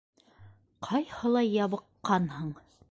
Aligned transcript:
-Ҡайһылай 0.87 1.53
ябыҡҡанһың! 1.59 2.53